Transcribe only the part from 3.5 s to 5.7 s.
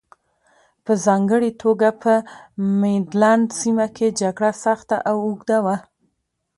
سیمه کې جګړه سخته او اوږده